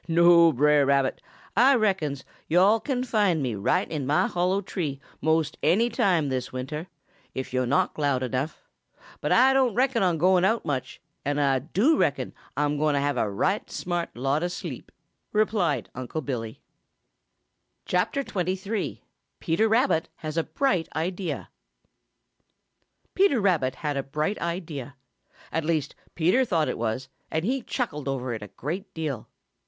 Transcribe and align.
"No, 0.07 0.51
Brer 0.51 0.83
Rabbit. 0.83 1.21
Ah 1.55 1.73
reckons 1.77 2.25
yo'all 2.47 2.79
can 2.79 3.03
find 3.03 3.43
me 3.43 3.53
right 3.53 3.87
in 3.87 4.07
mah 4.07 4.27
hollow 4.27 4.59
tree 4.59 4.99
most 5.21 5.59
any 5.61 5.91
time 5.91 6.29
this 6.29 6.51
winter, 6.51 6.87
if 7.35 7.53
yo' 7.53 7.65
knock 7.65 7.99
loud 7.99 8.23
enough. 8.23 8.63
But 9.19 9.31
Ah 9.31 9.53
don' 9.53 9.75
reckon 9.75 10.01
on 10.01 10.17
going 10.17 10.43
out 10.43 10.65
much, 10.65 10.99
and 11.23 11.39
Ah 11.39 11.59
do 11.59 11.97
reckon 11.97 12.33
Ah'm 12.57 12.79
going 12.79 12.95
to 12.95 12.99
have 12.99 13.15
a 13.15 13.29
right 13.29 13.69
smart 13.69 14.17
lot 14.17 14.41
of 14.41 14.51
sleep," 14.51 14.91
replied 15.33 15.87
Unc' 15.93 16.25
Billy. 16.25 16.63
XXIII. 17.87 19.03
PETER 19.39 19.69
RABBIT 19.69 20.09
HAS 20.15 20.35
A 20.35 20.43
BRIGHT 20.43 20.89
IDEA 20.95 21.49
|PETER 23.13 23.39
RABBIT 23.39 23.75
had 23.75 23.97
a 23.97 24.01
bright 24.01 24.39
idea. 24.41 24.95
At 25.51 25.63
least 25.63 25.93
Peter 26.15 26.43
thought 26.43 26.67
it 26.69 26.79
was, 26.79 27.07
and 27.29 27.45
he 27.45 27.61
chuckled 27.61 28.07
over 28.07 28.33
it 28.33 28.41
a 28.41 28.47
great 28.47 28.91
deal. 28.95 29.27